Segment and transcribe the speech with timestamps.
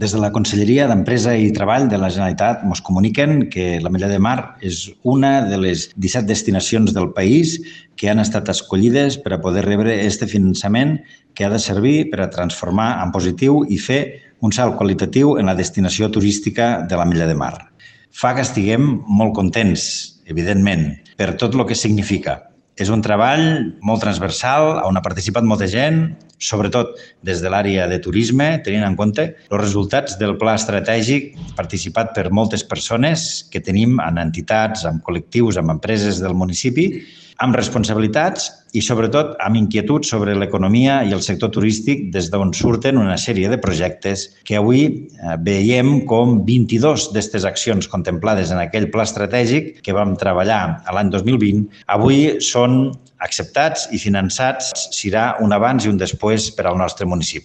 [0.00, 4.08] Des de la Conselleria d'Empresa i Treball de la Generalitat ens comuniquen que la Mella
[4.08, 7.58] de Mar és una de les 17 destinacions del país
[8.00, 10.94] que han estat escollides per a poder rebre este finançament
[11.36, 14.00] que ha de servir per a transformar en positiu i fer
[14.40, 17.52] un salt qualitatiu en la destinació turística de la Mella de Mar.
[18.08, 19.84] Fa que estiguem molt contents,
[20.24, 22.38] evidentment, per tot el que significa.
[22.72, 26.06] És un treball molt transversal, on ha participat molta gent,
[26.40, 32.14] sobretot des de l'àrea de turisme, tenint en compte els resultats del pla estratègic participat
[32.16, 36.88] per moltes persones que tenim en entitats, en col·lectius, en empreses del municipi,
[37.40, 43.00] amb responsabilitats i, sobretot, amb inquietuds sobre l'economia i el sector turístic des d'on surten
[43.00, 48.90] una sèrie de projectes que avui eh, veiem com 22 d'aquestes accions contemplades en aquell
[48.92, 54.70] pla estratègic que vam treballar a l'any 2020 avui són acceptats i finançats.
[54.96, 57.38] Serà un abans i un després per al nostre municipi.